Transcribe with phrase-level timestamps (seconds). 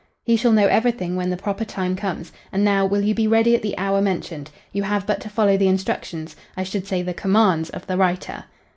[0.23, 2.31] "He shall know everything when the proper time comes.
[2.51, 4.49] And now, will you be ready at the hour mentioned.
[4.73, 8.45] You have but to follow the instructions I should say, the commands of the writer."